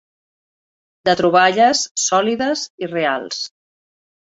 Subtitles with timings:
[1.11, 3.49] De troballes sòlides i reals.